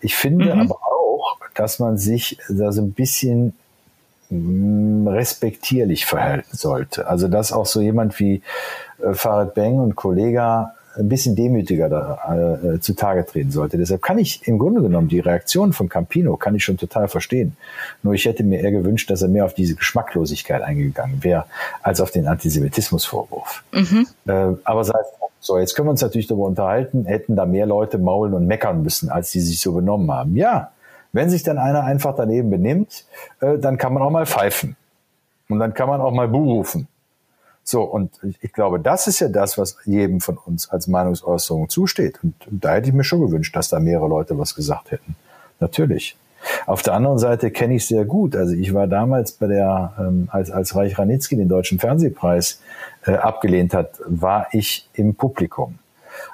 [0.00, 0.62] Ich finde mhm.
[0.62, 3.54] aber auch, dass man sich da so ein bisschen
[5.06, 7.06] respektierlich verhalten sollte.
[7.06, 8.42] Also dass auch so jemand wie
[9.02, 13.78] äh, Farid Beng und Kollega ein bisschen demütiger da, äh, zutage treten sollte.
[13.78, 17.56] Deshalb kann ich im Grunde genommen die Reaktion von Campino kann ich schon total verstehen.
[18.02, 21.46] Nur ich hätte mir eher gewünscht, dass er mehr auf diese Geschmacklosigkeit eingegangen wäre,
[21.82, 23.64] als auf den Antisemitismusvorwurf.
[23.72, 24.06] Mhm.
[24.26, 24.94] Äh, aber sei
[25.40, 28.82] so, jetzt können wir uns natürlich darüber unterhalten, hätten da mehr Leute maulen und meckern
[28.82, 30.36] müssen, als die sich so benommen haben.
[30.36, 30.70] Ja,
[31.14, 33.06] wenn sich dann einer einfach daneben benimmt,
[33.40, 34.76] äh, dann kann man auch mal pfeifen.
[35.48, 36.88] Und dann kann man auch mal buhrufen.
[37.62, 38.10] So, und
[38.42, 42.18] ich glaube, das ist ja das, was jedem von uns als Meinungsäußerung zusteht.
[42.22, 45.16] Und da hätte ich mir schon gewünscht, dass da mehrere Leute was gesagt hätten.
[45.60, 46.16] Natürlich.
[46.66, 48.36] Auf der anderen Seite kenne ich sehr gut.
[48.36, 52.60] Also ich war damals bei der, ähm, als, als Reich Ranitzky den Deutschen Fernsehpreis
[53.06, 55.78] äh, abgelehnt hat, war ich im Publikum.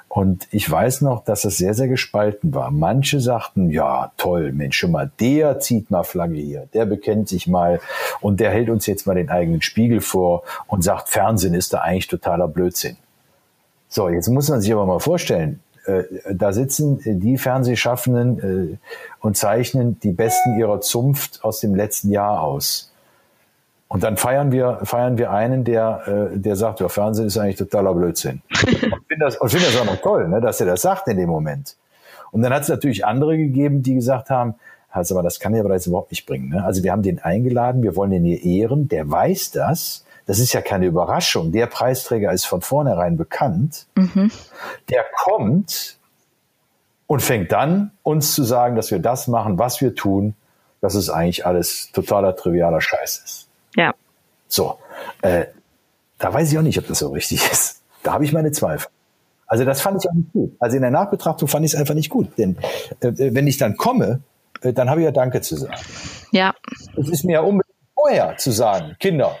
[0.07, 2.69] Und ich weiß noch, dass es sehr, sehr gespalten war.
[2.69, 7.47] Manche sagten, ja, toll, Mensch, schon mal, der zieht mal Flagge hier, der bekennt sich
[7.47, 7.79] mal
[8.19, 11.79] und der hält uns jetzt mal den eigenen Spiegel vor und sagt, Fernsehen ist da
[11.79, 12.97] eigentlich totaler Blödsinn.
[13.87, 18.77] So, jetzt muss man sich aber mal vorstellen, äh, da sitzen die Fernsehschaffenden äh,
[19.19, 22.91] und zeichnen die Besten ihrer Zunft aus dem letzten Jahr aus.
[23.87, 27.57] Und dann feiern wir, feiern wir einen, der, äh, der sagt, ja, Fernsehen ist eigentlich
[27.57, 28.41] totaler Blödsinn.
[29.11, 31.29] finde das, und find das auch noch toll, ne, dass er das sagt in dem
[31.29, 31.75] Moment.
[32.31, 34.55] Und dann hat es natürlich andere gegeben, die gesagt haben,
[34.89, 36.49] also, aber das kann er aber jetzt überhaupt nicht bringen.
[36.49, 36.63] Ne?
[36.63, 40.05] Also wir haben den eingeladen, wir wollen den hier ehren, der weiß das.
[40.25, 41.51] Das ist ja keine Überraschung.
[41.51, 43.87] Der Preisträger ist von vornherein bekannt.
[43.95, 44.31] Mhm.
[44.89, 45.97] Der kommt
[47.07, 50.35] und fängt dann uns zu sagen, dass wir das machen, was wir tun,
[50.79, 53.47] dass es eigentlich alles totaler trivialer Scheiß ist.
[53.75, 53.93] Ja.
[54.47, 54.77] So,
[55.21, 55.45] äh,
[56.17, 57.81] da weiß ich auch nicht, ob das so richtig ist.
[58.03, 58.89] Da habe ich meine Zweifel.
[59.51, 60.55] Also das fand ich auch nicht gut.
[60.61, 62.37] Also in der Nachbetrachtung fand ich es einfach nicht gut.
[62.37, 62.57] Denn
[63.01, 64.21] äh, äh wenn ich dann komme,
[64.61, 65.75] äh, dann habe ich ja Danke zu sagen.
[66.31, 66.53] Ja.
[66.95, 69.35] Es ist mir ja unbedingt vorher zu sagen, Kinder,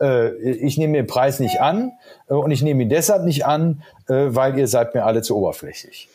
[0.00, 1.92] äh, ich nehme den Preis nicht an
[2.30, 5.36] äh, und ich nehme ihn deshalb nicht an, äh, weil ihr seid mir alle zu
[5.36, 6.08] oberflächlich.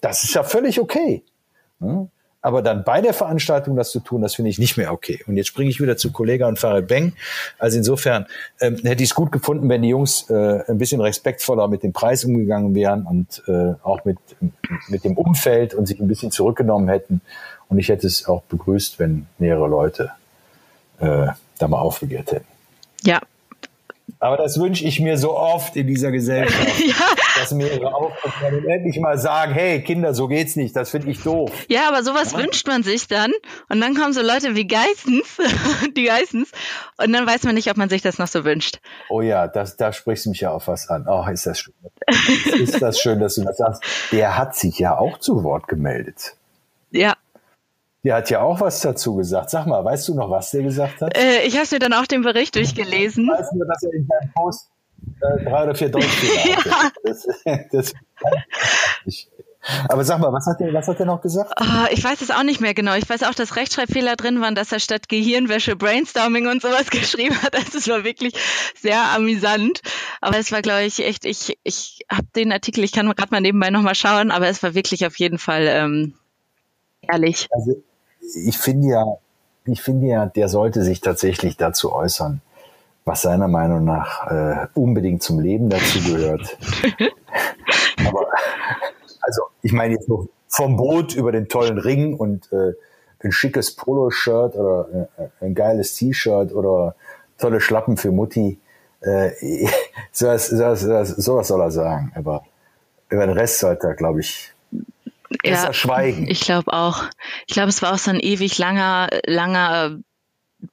[0.00, 1.22] Das ist ja völlig okay.
[1.80, 2.08] Hm?
[2.46, 5.20] Aber dann bei der Veranstaltung das zu tun, das finde ich nicht mehr okay.
[5.26, 7.14] Und jetzt springe ich wieder zu Kollega und Farid Beng.
[7.58, 8.26] Also insofern
[8.60, 11.92] ähm, hätte ich es gut gefunden, wenn die Jungs äh, ein bisschen respektvoller mit dem
[11.92, 14.18] Preis umgegangen wären und äh, auch mit,
[14.86, 17.20] mit dem Umfeld und sich ein bisschen zurückgenommen hätten.
[17.68, 20.12] Und ich hätte es auch begrüßt, wenn mehrere Leute
[21.00, 21.26] äh,
[21.58, 22.46] da mal aufbegehrt hätten.
[23.02, 23.22] Ja,
[24.18, 26.94] aber das wünsche ich mir so oft in dieser Gesellschaft, ja.
[27.52, 31.50] Mehrere aufkommen endlich mal sagen, hey Kinder, so geht's nicht, das finde ich doof.
[31.68, 32.38] Ja, aber sowas ja.
[32.38, 33.32] wünscht man sich dann
[33.68, 35.38] und dann kommen so Leute wie Geissens,
[35.96, 36.50] die Geissens
[36.96, 38.80] und dann weiß man nicht, ob man sich das noch so wünscht.
[39.08, 41.06] Oh ja, das, da sprichst du mich ja auf was an.
[41.08, 41.74] Oh, ist das schön.
[42.58, 43.82] ist das schön, dass du das sagst.
[44.12, 46.36] Der hat sich ja auch zu Wort gemeldet.
[46.90, 47.14] Ja.
[48.04, 49.50] Der hat ja auch was dazu gesagt.
[49.50, 51.16] Sag mal, weißt du noch, was der gesagt hat?
[51.18, 53.26] Äh, ich habe mir dann auch den Bericht durchgelesen.
[53.28, 54.70] Weißt du, dass er in seinem Post
[55.20, 56.90] drei oder vier Deutschfehler ja.
[57.04, 57.26] Das,
[57.72, 57.94] das,
[59.04, 59.28] ich,
[59.88, 61.52] aber sag mal, was hat der, was hat der noch gesagt?
[61.60, 62.94] Oh, ich weiß es auch nicht mehr genau.
[62.94, 67.40] Ich weiß auch, dass Rechtschreibfehler drin waren, dass er statt Gehirnwäsche Brainstorming und sowas geschrieben
[67.42, 67.54] hat.
[67.54, 68.34] Das war wirklich
[68.80, 69.80] sehr amüsant.
[70.20, 73.40] Aber es war, glaube ich, echt, ich, ich habe den Artikel, ich kann gerade mal
[73.40, 76.14] nebenbei nochmal schauen, aber es war wirklich auf jeden Fall ähm,
[77.02, 77.48] ehrlich.
[77.50, 77.82] Also
[78.20, 79.04] ich finde ja,
[79.64, 82.40] ich finde ja, der sollte sich tatsächlich dazu äußern,
[83.06, 86.58] was seiner Meinung nach äh, unbedingt zum Leben dazu gehört.
[88.06, 88.26] Aber
[89.20, 92.72] also ich meine jetzt noch vom Boot über den tollen Ring und äh,
[93.22, 96.96] ein schickes Poloshirt oder äh, ein geiles T-Shirt oder
[97.38, 98.58] tolle Schlappen für Mutti.
[99.00, 99.30] Äh,
[100.12, 102.12] sowas, sowas, sowas soll er sagen.
[102.16, 102.42] Aber
[103.08, 104.52] über den Rest sollte er, glaube ich,
[105.44, 106.26] ja, schweigen.
[106.28, 107.04] Ich glaube auch.
[107.46, 109.98] Ich glaube, es war auch so ein ewig langer, langer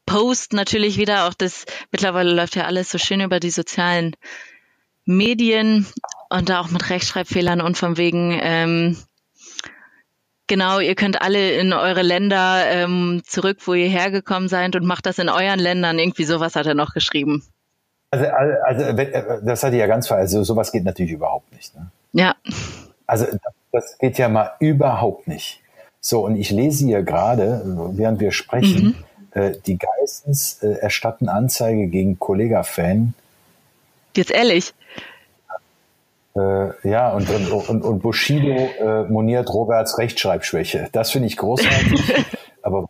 [0.06, 1.28] Post natürlich wieder.
[1.28, 4.16] Auch das, mittlerweile läuft ja alles so schön über die sozialen
[5.06, 5.86] Medien
[6.30, 8.98] und da auch mit Rechtschreibfehlern und von wegen, ähm,
[10.48, 15.06] genau, ihr könnt alle in eure Länder ähm, zurück, wo ihr hergekommen seid und macht
[15.06, 16.00] das in euren Ländern.
[16.00, 17.44] Irgendwie sowas hat er noch geschrieben.
[18.12, 20.18] Also, also äh, das hatte ich ja ganz ver.
[20.18, 21.76] Also sowas geht natürlich überhaupt nicht.
[21.76, 21.92] Ne?
[22.14, 22.36] Ja.
[23.08, 23.26] Also
[23.72, 25.62] das geht ja mal überhaupt nicht.
[26.00, 27.62] So, und ich lese hier gerade,
[27.94, 28.96] während wir sprechen, mhm.
[29.34, 33.14] Äh, die Geistens äh, erstatten Anzeige gegen Kollega-Fan.
[34.16, 34.74] Jetzt ehrlich?
[36.36, 40.90] Äh, ja, und, und, und Bushido äh, moniert Roberts Rechtschreibschwäche.
[40.92, 42.26] Das finde ich großartig.
[42.62, 42.90] Aber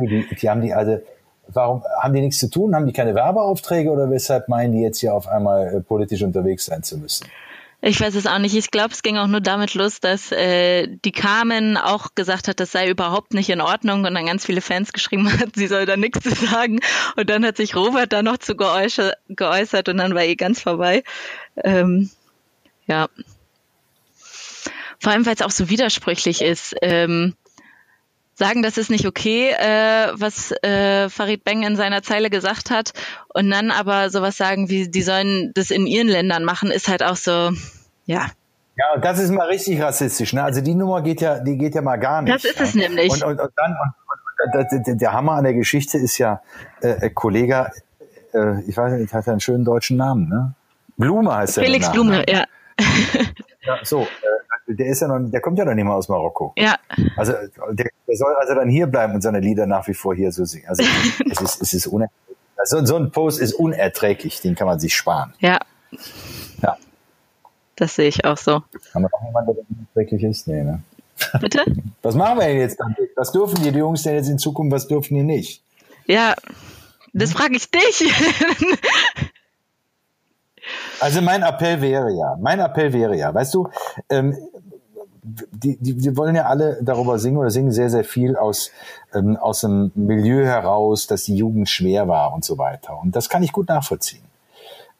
[0.00, 1.00] die, die haben die also,
[1.48, 2.74] warum haben die nichts zu tun?
[2.74, 6.66] Haben die keine Werbeaufträge oder weshalb meinen die jetzt hier auf einmal äh, politisch unterwegs
[6.66, 7.26] sein zu müssen?
[7.80, 8.56] Ich weiß es auch nicht.
[8.56, 12.58] Ich glaube, es ging auch nur damit los, dass äh, die Carmen auch gesagt hat,
[12.58, 15.86] das sei überhaupt nicht in Ordnung und dann ganz viele Fans geschrieben hat, sie soll
[15.86, 16.80] da nichts zu sagen.
[17.16, 21.04] Und dann hat sich Robert da noch zu geäußert, und dann war eh ganz vorbei.
[21.62, 22.10] Ähm,
[22.88, 23.08] ja.
[25.00, 26.74] Vor allem, weil es auch so widersprüchlich ist.
[26.82, 27.34] Ähm,
[28.38, 32.92] sagen, das ist nicht okay, äh, was äh, Farid Beng in seiner Zeile gesagt hat,
[33.34, 37.02] und dann aber sowas sagen wie, die sollen das in ihren Ländern machen, ist halt
[37.02, 37.50] auch so,
[38.06, 38.30] ja.
[38.76, 40.32] Ja, das ist mal richtig rassistisch.
[40.32, 40.44] Ne?
[40.44, 42.32] Also die Nummer geht ja, die geht ja mal gar nicht.
[42.32, 43.12] Das ist es nämlich.
[43.12, 43.74] Und, und, und dann,
[44.54, 46.40] und, und, der Hammer an der Geschichte ist ja,
[46.80, 47.72] äh, äh, Kollege,
[48.32, 50.54] äh, ich weiß nicht, hat ja einen schönen deutschen Namen, ne?
[50.96, 51.64] Blume heißt er.
[51.64, 52.44] Felix Blume, ja.
[53.66, 53.78] ja.
[53.82, 54.06] So, äh,
[54.68, 56.52] der ist ja noch, der kommt ja noch nicht mal aus Marokko.
[56.56, 56.76] Ja.
[57.16, 57.32] Also
[57.70, 60.44] der, der soll also dann hier bleiben und seine Lieder nach wie vor hier so
[60.44, 60.66] singen.
[60.68, 60.82] Also
[61.30, 62.36] es ist, es ist unerträglich.
[62.56, 65.32] Also, so ein Post ist unerträglich, den kann man sich sparen.
[65.38, 65.60] Ja.
[66.62, 66.76] Ja.
[67.76, 68.62] Das sehe ich auch so.
[68.94, 70.48] Haben wir noch jemanden, der unerträglich ist?
[70.48, 70.82] Nee, ne?
[71.40, 71.64] Bitte?
[72.02, 72.94] Was machen wir denn jetzt dann?
[73.16, 75.62] Was dürfen die Jungs denn jetzt in Zukunft, was dürfen die nicht?
[76.06, 76.34] Ja,
[77.12, 78.12] das frage ich dich.
[81.00, 83.68] Also mein Appell wäre ja, mein Appell wäre ja, weißt du,
[84.10, 84.36] ähm,
[85.52, 88.70] die, die, die wollen ja alle darüber singen oder singen sehr, sehr viel aus,
[89.14, 92.98] ähm, aus einem Milieu heraus, dass die Jugend schwer war und so weiter.
[93.00, 94.22] Und das kann ich gut nachvollziehen.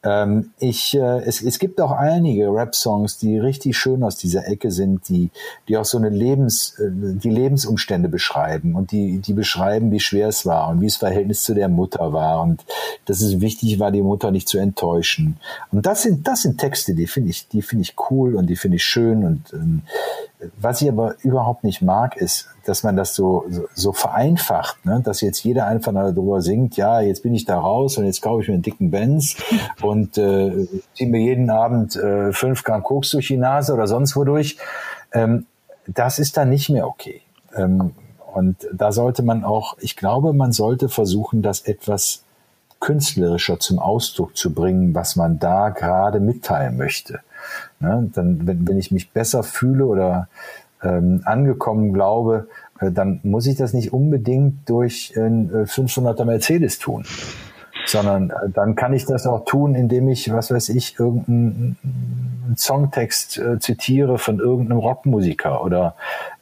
[0.05, 4.71] Ähm, ich, äh, es, es gibt auch einige Rap-Songs, die richtig schön aus dieser Ecke
[4.71, 5.31] sind, die,
[5.67, 10.29] die auch so eine Lebens, äh, die Lebensumstände beschreiben und die, die beschreiben, wie schwer
[10.29, 12.65] es war und wie das Verhältnis zu der Mutter war und
[13.07, 15.39] dass es wichtig war, die Mutter nicht zu enttäuschen.
[15.73, 18.57] Und das sind, das sind Texte, die finde ich, die finde ich cool und die
[18.57, 19.83] finde ich schön und ähm,
[20.61, 25.01] was ich aber überhaupt nicht mag, ist, dass man das so, so, so vereinfacht, ne?
[25.05, 28.43] dass jetzt jeder einfach darüber singt, ja, jetzt bin ich da raus und jetzt kaufe
[28.43, 29.37] ich mir einen dicken Benz
[29.83, 34.15] und äh, ziehe mir jeden Abend äh, fünf Gramm Koks durch die Nase oder sonst
[34.15, 34.59] wodurch.
[35.13, 35.47] Ähm,
[35.87, 37.23] das ist dann nicht mehr okay.
[37.57, 37.93] Ähm,
[38.35, 42.23] und da sollte man auch, ich glaube, man sollte versuchen, das etwas
[42.79, 47.21] künstlerischer zum Ausdruck zu bringen, was man da gerade mitteilen möchte.
[47.81, 48.11] Ne?
[48.15, 50.29] Dann, wenn, wenn ich mich besser fühle oder
[50.83, 52.49] ähm, angekommen glaube,
[52.81, 57.05] äh, dann muss ich das nicht unbedingt durch ein äh, 500er Mercedes tun,
[57.87, 61.77] sondern äh, dann kann ich das auch tun, indem ich, was weiß ich, irgendeinen
[62.57, 65.95] Songtext äh, zitiere von irgendeinem Rockmusiker oder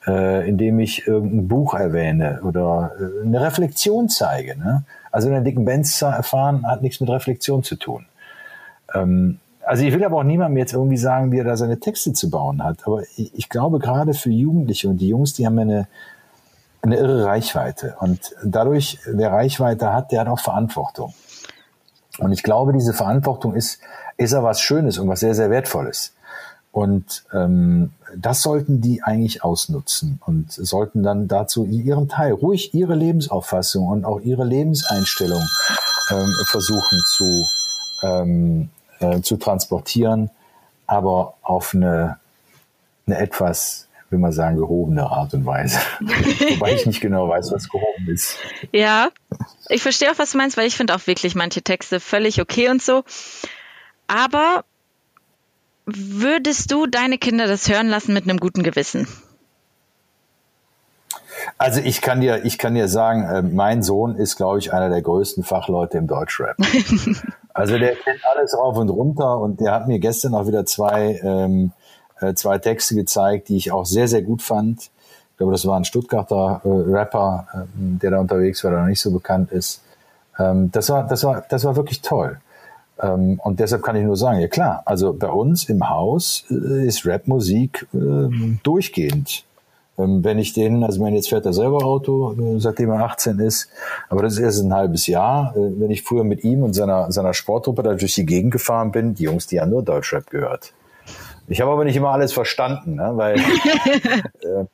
[0.06, 4.58] äh, indem ich irgendein Buch erwähne oder äh, eine Reflexion zeige.
[4.58, 4.84] Ne?
[5.10, 8.06] Also in der dicken Benz erfahren hat nichts mit Reflexion zu tun.
[8.94, 12.12] Ähm, also ich will aber auch niemandem jetzt irgendwie sagen, wie er da seine Texte
[12.12, 12.86] zu bauen hat.
[12.86, 15.88] Aber ich, ich glaube gerade für Jugendliche und die Jungs, die haben eine,
[16.82, 17.96] eine irre Reichweite.
[17.98, 21.14] Und dadurch, wer Reichweite hat, der hat auch Verantwortung.
[22.18, 23.80] Und ich glaube, diese Verantwortung ist,
[24.16, 26.14] ist ja was Schönes und was sehr, sehr Wertvolles.
[26.70, 32.94] Und ähm, das sollten die eigentlich ausnutzen und sollten dann dazu ihren Teil, ruhig ihre
[32.94, 35.42] Lebensauffassung und auch ihre Lebenseinstellung
[36.12, 37.44] ähm, versuchen zu,
[38.04, 38.68] ähm,
[39.00, 40.30] äh, zu transportieren,
[40.86, 42.18] aber auf eine,
[43.06, 45.78] eine etwas, will man sagen, gehobene Art und Weise.
[46.00, 48.36] Wobei ich nicht genau weiß, was gehoben ist.
[48.72, 49.08] Ja,
[49.68, 52.68] ich verstehe auch, was du meinst, weil ich finde auch wirklich manche Texte völlig okay
[52.68, 53.04] und so.
[54.06, 54.64] Aber
[55.86, 59.06] würdest du deine Kinder das hören lassen mit einem guten Gewissen?
[61.58, 64.88] Also ich kann dir, ich kann dir sagen, äh, mein Sohn ist, glaube ich, einer
[64.88, 66.56] der größten Fachleute im Deutschrap.
[67.54, 71.20] also der kennt alles rauf und runter und der hat mir gestern auch wieder zwei,
[71.22, 71.72] ähm,
[72.20, 74.90] äh, zwei Texte gezeigt, die ich auch sehr, sehr gut fand.
[75.32, 78.88] Ich glaube, das war ein Stuttgarter äh, Rapper, äh, der da unterwegs war, der noch
[78.88, 79.82] nicht so bekannt ist.
[80.38, 82.38] Ähm, das war, das war, das war wirklich toll.
[83.00, 86.86] Ähm, und deshalb kann ich nur sagen, ja klar, also bei uns im Haus äh,
[86.86, 89.45] ist Rapmusik äh, durchgehend.
[89.98, 93.38] Ähm, wenn ich den, also wenn jetzt fährt er selber Auto, äh, seitdem er 18
[93.38, 93.70] ist,
[94.08, 95.54] aber das ist erst ein halbes Jahr.
[95.56, 98.92] Äh, wenn ich früher mit ihm und seiner, seiner Sportgruppe da durch die Gegend gefahren
[98.92, 100.72] bin, die Jungs, die haben nur Deutschrap gehört.
[101.48, 103.36] Ich habe aber nicht immer alles verstanden, ne, weil
[104.40, 104.64] äh,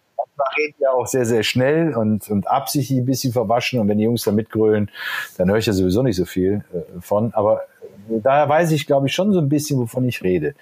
[0.56, 3.80] reden ja auch sehr, sehr schnell und, und absichtlich ein bisschen verwaschen.
[3.80, 4.90] Und wenn die Jungs da mitgrölen,
[5.36, 7.32] dann höre ich ja sowieso nicht so viel äh, von.
[7.34, 7.62] Aber
[8.08, 10.54] daher weiß ich, glaube ich, schon so ein bisschen, wovon ich rede.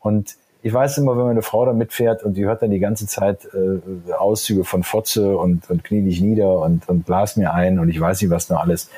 [0.00, 3.06] Und ich weiß immer, wenn meine Frau da mitfährt und die hört dann die ganze
[3.06, 7.78] Zeit äh, Auszüge von Fotze und, und knie dich nieder und, und blas mir ein
[7.78, 8.90] und ich weiß nicht, was noch alles.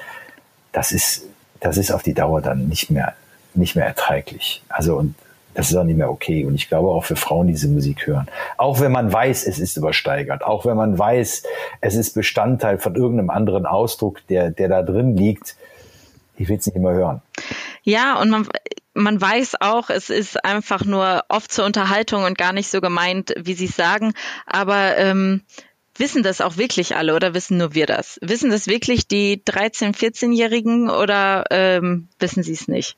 [0.73, 1.27] Das ist,
[1.61, 3.15] das ist auf die Dauer dann nicht mehr,
[3.55, 4.63] nicht mehr erträglich.
[4.69, 5.15] Also, und
[5.53, 6.45] das ist auch nicht mehr okay.
[6.45, 8.29] Und ich glaube auch für Frauen, die diese Musik hören.
[8.57, 10.43] Auch wenn man weiß, es ist übersteigert.
[10.43, 11.43] Auch wenn man weiß,
[11.81, 15.57] es ist Bestandteil von irgendeinem anderen Ausdruck, der, der da drin liegt.
[16.37, 17.21] Ich will es nicht immer hören.
[17.83, 18.47] Ja, und man,
[19.03, 23.35] man weiß auch, es ist einfach nur oft zur Unterhaltung und gar nicht so gemeint,
[23.37, 24.13] wie Sie es sagen.
[24.47, 25.43] Aber ähm,
[26.01, 28.19] wissen das auch wirklich alle oder wissen nur wir das?
[28.23, 32.97] Wissen das wirklich die 13-, 14-Jährigen oder ähm, wissen sie es nicht?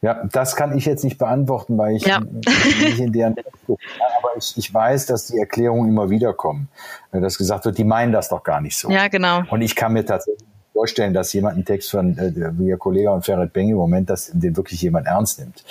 [0.00, 2.20] Ja, das kann ich jetzt nicht beantworten, weil ich ja.
[2.80, 6.68] nicht in deren aber ich, ich weiß, dass die Erklärungen immer wieder kommen.
[7.12, 8.90] Dass gesagt wird, die meinen das doch gar nicht so.
[8.90, 9.42] Ja, genau.
[9.50, 13.10] Und ich kann mir tatsächlich vorstellen, dass jemand einen Text von äh, wie Ihr Kollege
[13.10, 15.64] und Ferret Beng im Moment, dass den wirklich jemand ernst nimmt.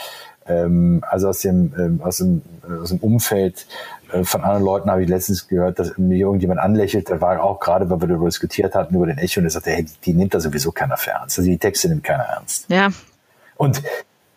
[0.47, 2.41] Ähm, also aus dem, ähm, aus dem,
[2.81, 3.67] aus dem Umfeld
[4.11, 7.59] äh, von anderen Leuten habe ich letztens gehört, dass mir irgendjemand anlächelt, der war auch
[7.59, 10.13] gerade, weil wir darüber diskutiert hatten, über den Echo, und der sagte, hey, die, die
[10.13, 11.37] nimmt da sowieso keiner für ernst.
[11.37, 12.65] Also die Texte nimmt keiner ernst.
[12.69, 12.89] Ja.
[13.55, 13.83] Und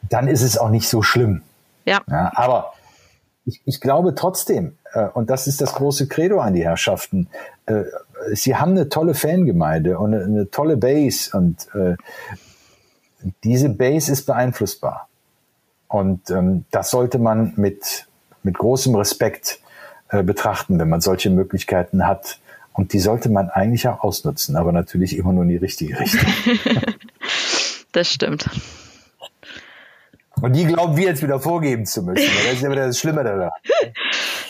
[0.02, 1.42] dann ist es auch nicht so schlimm.
[1.86, 2.02] Ja.
[2.08, 2.74] ja aber
[3.46, 7.28] ich, ich glaube trotzdem, äh, und das ist das große Credo an die Herrschaften,
[7.66, 7.84] äh,
[8.32, 11.96] sie haben eine tolle Fangemeinde und eine, eine tolle Base und äh,
[13.42, 15.08] diese Base ist beeinflussbar.
[15.88, 18.06] Und ähm, das sollte man mit,
[18.42, 19.60] mit großem Respekt
[20.08, 22.38] äh, betrachten, wenn man solche Möglichkeiten hat.
[22.72, 26.28] Und die sollte man eigentlich auch ausnutzen, aber natürlich immer nur in die richtige Richtung.
[27.92, 28.50] das stimmt.
[30.40, 32.28] Und die glauben wir jetzt wieder vorgeben zu müssen.
[32.44, 33.50] Das ist ja wieder das Schlimme daran.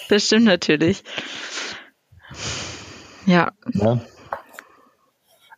[0.09, 1.05] Das stimmt natürlich.
[3.26, 3.50] Ja.
[3.72, 3.98] ja.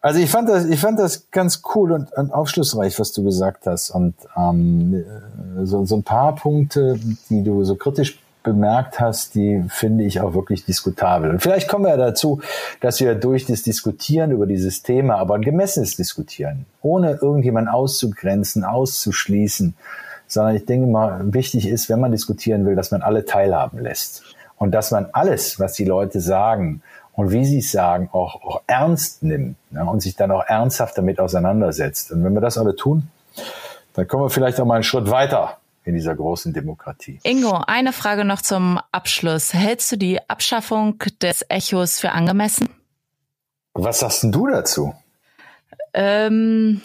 [0.00, 3.66] Also ich fand das, ich fand das ganz cool und, und aufschlussreich, was du gesagt
[3.66, 3.90] hast.
[3.90, 5.05] Und ähm,
[5.64, 10.33] so, so ein paar Punkte, die du so kritisch bemerkt hast, die finde ich auch
[10.33, 11.31] wirklich diskutabel.
[11.31, 12.40] Und vielleicht kommen wir ja dazu,
[12.81, 18.62] dass wir durch das Diskutieren über dieses Thema, aber ein gemessenes Diskutieren, ohne irgendjemanden auszugrenzen,
[18.62, 19.74] auszuschließen,
[20.29, 24.22] sondern ich denke mal, wichtig ist, wenn man diskutieren will, dass man alle teilhaben lässt.
[24.59, 26.83] Und dass man alles, was die Leute sagen,
[27.16, 30.96] und wie sie es sagen, auch, auch ernst nimmt ne, und sich dann auch ernsthaft
[30.98, 32.12] damit auseinandersetzt.
[32.12, 33.09] Und wenn wir das alle tun,
[33.94, 37.18] dann kommen wir vielleicht auch mal einen Schritt weiter in dieser großen Demokratie.
[37.22, 39.55] Ingo, eine Frage noch zum Abschluss.
[39.55, 42.68] Hältst du die Abschaffung des Echos für angemessen?
[43.72, 44.94] Was sagst denn du dazu?
[45.94, 46.83] Ähm,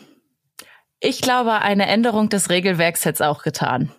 [1.00, 3.92] ich glaube, eine Änderung des Regelwerks hätte es auch getan.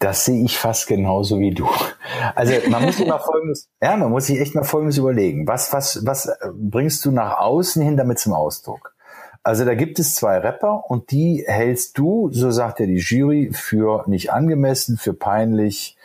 [0.00, 1.68] Das sehe ich fast genauso wie du.
[2.34, 5.46] Also man muss sich mal folgendes, ja, man muss sich echt mal folgendes überlegen.
[5.46, 8.94] Was, was, was bringst du nach außen hin damit zum Ausdruck?
[9.42, 13.50] Also da gibt es zwei Rapper und die hältst du, so sagt ja die Jury,
[13.52, 15.96] für nicht angemessen, für peinlich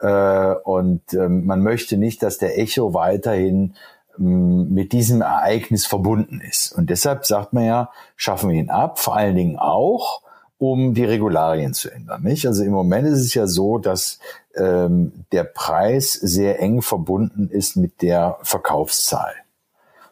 [0.00, 3.74] äh, und ähm, man möchte nicht, dass der Echo weiterhin
[4.18, 6.72] ähm, mit diesem Ereignis verbunden ist.
[6.72, 10.22] Und deshalb sagt man ja, schaffen wir ihn ab, vor allen Dingen auch,
[10.60, 12.22] um die Regularien zu ändern.
[12.22, 12.46] Nicht?
[12.46, 14.20] Also im Moment ist es ja so, dass
[14.54, 19.32] ähm, der Preis sehr eng verbunden ist mit der Verkaufszahl.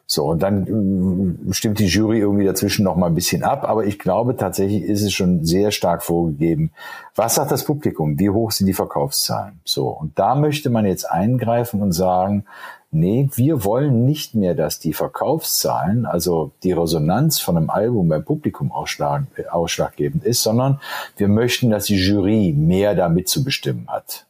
[0.07, 3.85] So, und dann äh, stimmt die Jury irgendwie dazwischen noch mal ein bisschen ab, aber
[3.85, 6.71] ich glaube tatsächlich ist es schon sehr stark vorgegeben.
[7.13, 8.17] Was sagt das Publikum?
[8.17, 9.59] Wie hoch sind die Verkaufszahlen?
[9.65, 12.45] So, und da möchte man jetzt eingreifen und sagen,
[12.91, 18.25] nee, wir wollen nicht mehr, dass die Verkaufszahlen, also die Resonanz von einem Album beim
[18.25, 20.79] Publikum ausschlag, ausschlaggebend ist, sondern
[21.17, 24.25] wir möchten, dass die Jury mehr damit zu bestimmen hat.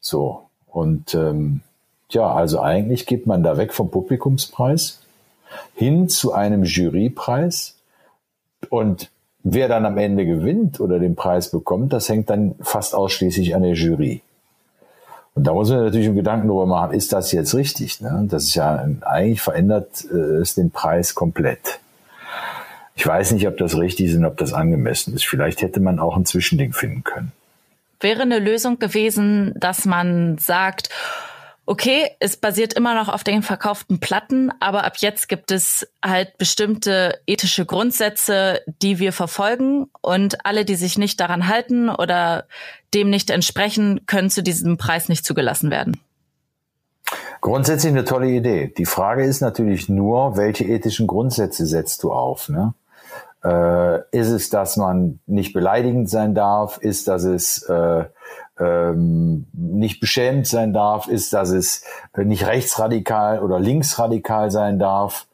[0.00, 1.60] So, und ähm,
[2.10, 5.02] ja, also eigentlich geht man da weg vom Publikumspreis
[5.74, 7.76] hin zu einem Jurypreis
[8.68, 9.10] und
[9.42, 13.62] wer dann am Ende gewinnt oder den Preis bekommt, das hängt dann fast ausschließlich an
[13.62, 14.22] der Jury.
[15.36, 18.00] Und da muss man natürlich einen Gedanken darüber machen, ist das jetzt richtig?
[18.00, 18.26] Ne?
[18.30, 21.78] Das ist ja, eigentlich verändert äh, es den Preis komplett.
[22.94, 25.26] Ich weiß nicht, ob das richtig ist und ob das angemessen ist.
[25.26, 27.32] Vielleicht hätte man auch ein Zwischending finden können.
[28.00, 30.88] Wäre eine Lösung gewesen, dass man sagt,
[31.66, 36.38] okay, es basiert immer noch auf den verkauften Platten, aber ab jetzt gibt es halt
[36.38, 42.46] bestimmte ethische Grundsätze, die wir verfolgen und alle, die sich nicht daran halten oder
[42.94, 46.00] dem nicht entsprechen, können zu diesem Preis nicht zugelassen werden.
[47.40, 48.72] Grundsätzlich eine tolle Idee.
[48.76, 52.48] Die Frage ist natürlich nur, welche ethischen Grundsätze setzt du auf?
[52.48, 52.74] Ne?
[53.44, 56.78] Äh, ist es, dass man nicht beleidigend sein darf?
[56.78, 58.04] Ist, dass es äh,
[58.58, 61.84] ähm, nicht beschämt sein darf, ist, dass es
[62.16, 65.26] nicht rechtsradikal oder linksradikal sein darf.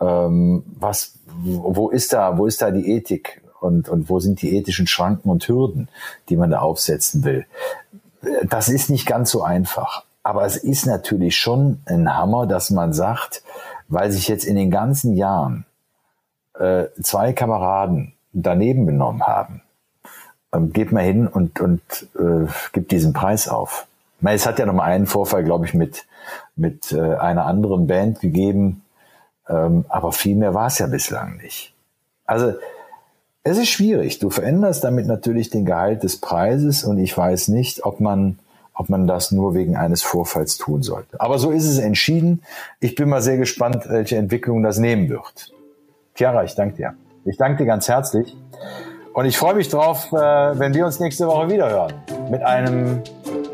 [0.00, 4.56] Ähm, was, wo ist da, wo ist da die Ethik und, und wo sind die
[4.56, 5.88] ethischen Schranken und Hürden,
[6.28, 7.46] die man da aufsetzen will?
[8.44, 10.04] Das ist nicht ganz so einfach.
[10.22, 13.42] Aber es ist natürlich schon ein Hammer, dass man sagt,
[13.88, 15.66] weil sich jetzt in den ganzen Jahren
[16.58, 19.62] äh, zwei Kameraden daneben benommen haben,
[20.72, 21.80] geht mal hin und, und
[22.18, 23.86] äh, gibt diesen Preis auf.
[24.20, 26.04] meine, es hat ja noch mal einen Vorfall, glaube ich, mit,
[26.56, 28.82] mit äh, einer anderen Band gegeben,
[29.48, 31.74] ähm, aber viel mehr war es ja bislang nicht.
[32.26, 32.54] Also
[33.44, 34.18] es ist schwierig.
[34.18, 38.38] Du veränderst damit natürlich den Gehalt des Preises und ich weiß nicht, ob man
[38.74, 41.20] ob man das nur wegen eines Vorfalls tun sollte.
[41.20, 42.42] Aber so ist es entschieden.
[42.80, 45.52] Ich bin mal sehr gespannt, welche Entwicklung das nehmen wird.
[46.14, 46.94] Chiara, ich danke dir.
[47.24, 48.34] Ich danke dir ganz herzlich.
[49.14, 51.92] Und ich freue mich drauf, äh, wenn wir uns nächste Woche wieder hören.
[52.30, 53.02] Mit einem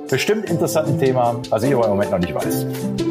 [0.09, 3.08] bestimmt interessanten Thema, was ich aber im Moment noch nicht weiß.